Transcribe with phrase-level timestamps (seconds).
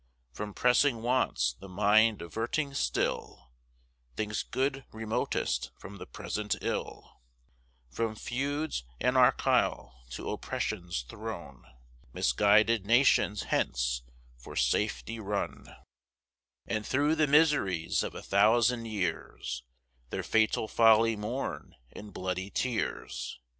[0.31, 3.51] From pressing wants the mind averting still,
[4.15, 7.21] Thinks good remotest from the present ill:
[7.87, 11.65] From feuds anarchial to oppression's throne,
[12.13, 14.01] Misguided nations hence
[14.39, 15.67] for safety run;
[16.65, 19.61] And through the miseries of a thousand years,
[20.09, 23.39] Their fatal folly mourn in bloody tears.